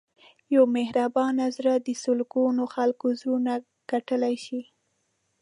[0.55, 3.53] یو مهربان زړه د سلګونو خلکو زړونه
[3.91, 4.61] ګټلی شي.